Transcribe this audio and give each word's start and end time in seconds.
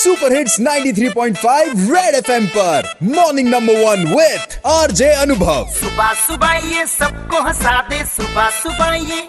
Super 0.00 0.32
hits 0.32 0.54
93.5 0.60 1.72
red 1.88 2.14
FM 2.14 2.46
पर। 2.52 2.86
Morning 3.04 3.48
number 3.48 3.74
one 3.76 4.04
with 4.10 4.54
RJ 4.66 5.08
Anubhav 5.14 5.66
सुबह 5.72 6.12
सुबह 6.20 6.52
ये 6.68 6.84
सबको 6.86 7.42
हंसा 7.42 7.74
दे 7.88 7.98
सुबह 8.12 8.48
सुबह 8.60 8.94
ये 9.10 9.20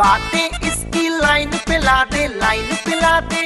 बातें 0.00 0.66
इसकी 0.68 1.08
लाइन 1.18 1.50
पे 1.68 1.78
ला 1.78 2.02
दे 2.04 2.26
लाइन 2.34 2.74
पे 2.86 3.00
ला 3.00 3.20
दे 3.28 3.44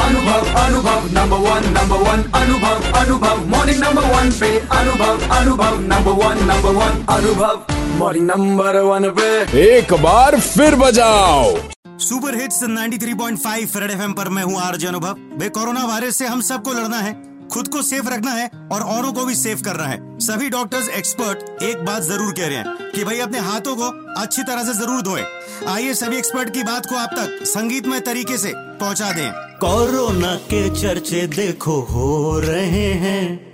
अनुभव 0.00 0.48
Anubhav 0.62 1.10
number 1.12 1.44
one 1.44 1.68
number 1.74 2.08
one 2.08 2.24
अनुभव 2.40 2.98
अनुभव 3.00 3.44
मॉर्निंग 3.48 3.84
नंबर 3.84 4.10
वन 4.14 4.30
पे 4.40 4.50
Anubhav 4.78 5.36
Anubhav 5.36 5.78
number 5.92 6.24
one 6.24 6.44
number 6.46 6.80
one 6.80 7.04
Anubhav 7.16 7.54
morning 7.98 8.26
number 8.26 8.80
one 8.82 9.10
पे। 9.10 9.30
एक 9.68 9.94
बार 10.02 10.40
फिर 10.40 10.74
बजाओ। 10.76 11.56
सुपर 12.00 12.34
हिट्स 12.34 12.62
93.5 12.64 13.76
रेड 13.76 13.90
एफएम 13.90 14.12
पर 14.12 14.28
मैं 14.28 14.42
हूँ 14.42 14.56
आरजे 14.60 14.86
अनुभव। 14.86 15.14
भाई 15.38 15.48
कोरोना 15.48 15.84
वायरस 15.86 16.16
से 16.16 16.26
हम 16.26 16.40
सबको 16.40 16.72
लड़ना 16.72 16.96
है, 16.98 17.12
खुद 17.52 17.68
को 17.68 17.82
सेफ़ 17.82 18.08
रखना 18.08 18.30
है 18.30 18.48
और 18.72 18.82
औरों 18.94 19.12
को 19.12 19.24
भी 19.24 19.34
सेफ़ 19.34 19.62
करना 19.62 19.84
है। 19.84 19.98
सभी 20.20 20.48
डॉक्टर्स, 20.50 20.88
एक्सपर्ट 20.88 21.62
एक 21.62 21.84
बात 21.84 22.02
ज़रूर 22.02 22.32
कह 22.32 22.46
रहे 22.46 22.56
हैं 22.56 22.90
कि 22.90 23.04
भाई 23.04 23.18
अपने 23.18 23.38
हाथों 23.40 23.74
को 23.76 23.90
अच्छी 24.20 24.42
तरह 24.42 24.64
से 24.64 24.74
ज़रूर 24.74 25.02
धोएँ। 25.02 25.24
आइए 25.68 25.94
सभी 25.94 26.16
एक्सपर्ट 26.16 26.52
की 26.54 26.62
बात 26.62 26.86
को 26.86 26.96
आप 26.96 27.14
तक 27.18 27.44
संगीतमय 27.46 28.00
तरीके 28.02 28.38
से 28.38 28.52
पहुँचा 28.54 29.12
दें। 29.12 29.30
कोरोना 29.58 30.34
के 30.44 30.68
चर्चे 30.80 31.26
देखो, 31.26 31.80
हो 31.82 32.38
रहे 32.40 32.92
हैं। 33.04 33.52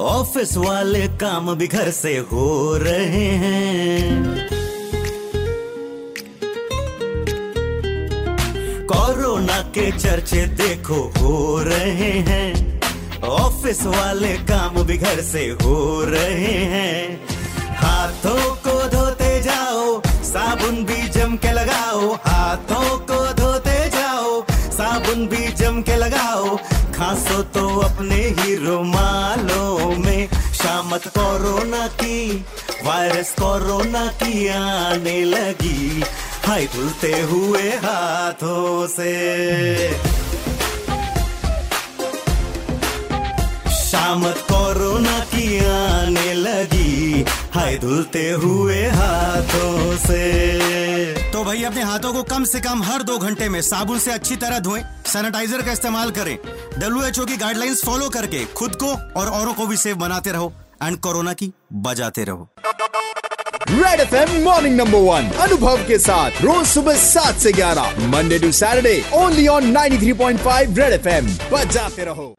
ऑफ़िस 0.00 0.56
वाले 0.56 1.06
काम 1.18 1.54
भी 1.54 1.66
घर 1.66 1.90
से 1.92 2.16
हो 2.32 2.76
रहे 2.76 3.26
हैं। 3.38 4.11
कोरोना 8.92 9.58
के 9.58 9.90
चर्चे 9.98 10.46
देखो, 10.46 11.12
हो 11.18 11.58
रहे 11.62 12.10
हैं। 12.28 12.80
ऑफ़िस 13.22 13.82
वाले 13.86 14.32
काम 14.32 14.82
भी 14.82 14.98
घर 14.98 15.20
से 15.20 15.44
हो 15.62 16.04
रहे 16.04 16.58
हैं। 16.74 17.26
हाथों 17.76 18.54
को 18.54 18.88
धोते 18.88 19.42
जाओ, 19.42 20.02
साबुन 20.06 20.84
भी 20.84 21.08
जम 21.08 21.36
के 21.36 21.52
लगाओ। 21.52 22.14
हाथों 22.14 22.98
को 22.98 23.32
धोते 23.32 23.88
जाओ, 23.88 24.44
साबुन 24.50 25.26
भी 25.26 25.48
जम 25.52 25.82
के 25.82 25.96
लगाओ। 25.96 26.56
खांसो 26.94 27.42
तो 27.42 27.78
अपने 27.78 28.20
ही 28.38 28.54
रुमालों 28.56 29.96
में। 29.96 30.28
शामत 30.52 31.06
कोरोना 31.06 31.86
की, 31.86 32.44
वायरस 32.84 33.32
कोरोना 33.32 34.06
की 34.06 34.48
आने 34.48 35.24
लगी। 35.24 36.04
हाय 36.46 36.66
धुलते 36.66 37.20
हुए 37.20 37.68
हाथों 37.84 38.86
से। 38.86 39.12
शामत 43.72 44.44
कोरोना 44.50 45.18
की 45.24 45.58
आने 45.58 46.32
लगी, 46.34 47.24
हाय 47.54 47.78
धुलते 47.78 48.30
हुए 48.30 48.80
हाथों 48.88 49.96
से। 49.96 51.30
तो 51.32 51.44
भाई 51.44 51.62
अपने 51.62 51.82
हाथों 51.82 52.12
को 52.12 52.22
कम 52.22 52.44
से 52.44 52.60
कम 52.60 52.82
हर 52.82 53.02
दो 53.02 53.18
घंटे 53.18 53.48
में 53.48 53.60
साबुन 53.62 53.98
से 53.98 54.12
अच्छी 54.12 54.36
तरह 54.36 54.58
धोएँ 54.58 54.82
सैनिटाइजर 55.06 55.62
का 55.62 55.72
इस्तेमाल 55.72 56.10
करें 56.10 56.36
डब्ल्यू 56.78 57.24
की 57.26 57.36
गाइडलाइंस 57.36 57.84
फॉलो 57.84 58.08
करके 58.08 58.44
खुद 58.56 58.76
को 58.76 58.92
और 59.20 59.28
औरों 59.28 59.54
को 59.54 59.66
भी 59.66 59.76
सेफ़ 59.76 59.98
बनाते 59.98 60.32
रहो 60.32 60.52
एंड 60.82 60.98
कोरोना 60.98 61.32
की 61.32 61.52
बजाते 61.72 62.24
रहो। 62.24 62.48
Red 63.72 64.00
F 64.00 64.14
M 64.16 64.42
morning 64.44 64.76
number 64.76 64.98
one 65.08 65.30
Anubhav 65.42 65.86
के 65.88 65.98
साथ 65.98 66.42
रोज 66.44 66.66
सुबह 66.66 66.96
सात 67.04 67.38
से 67.44 67.52
ग्यारह 67.52 68.06
Monday 68.08 68.38
to 68.38 68.52
Saturday 68.60 69.02
only 69.22 69.46
on 69.48 69.72
93.5 69.76 70.78
red 70.78 70.92
F 70.92 71.08
M 71.08 71.26
बजाते 71.52 72.04
रहो 72.04 72.34